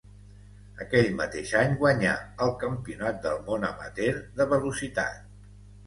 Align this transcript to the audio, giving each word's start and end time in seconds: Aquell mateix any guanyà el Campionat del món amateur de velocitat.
Aquell 0.85 1.09
mateix 1.19 1.51
any 1.59 1.77
guanyà 1.83 2.15
el 2.47 2.55
Campionat 2.65 3.23
del 3.29 3.47
món 3.51 3.71
amateur 3.71 4.21
de 4.41 4.53
velocitat. 4.57 5.25